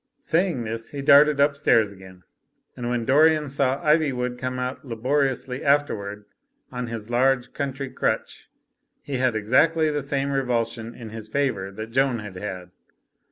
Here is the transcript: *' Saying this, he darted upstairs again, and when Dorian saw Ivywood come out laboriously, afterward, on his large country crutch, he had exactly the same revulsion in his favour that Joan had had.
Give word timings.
*' 0.17 0.19
Saying 0.19 0.63
this, 0.63 0.89
he 0.89 1.03
darted 1.03 1.39
upstairs 1.39 1.91
again, 1.93 2.23
and 2.75 2.89
when 2.89 3.05
Dorian 3.05 3.49
saw 3.49 3.79
Ivywood 3.85 4.39
come 4.39 4.57
out 4.57 4.83
laboriously, 4.83 5.63
afterward, 5.63 6.25
on 6.71 6.87
his 6.87 7.11
large 7.11 7.53
country 7.53 7.91
crutch, 7.91 8.49
he 9.03 9.17
had 9.17 9.35
exactly 9.35 9.91
the 9.91 10.01
same 10.01 10.31
revulsion 10.31 10.95
in 10.95 11.11
his 11.11 11.27
favour 11.27 11.69
that 11.73 11.91
Joan 11.91 12.17
had 12.17 12.33
had. 12.37 12.71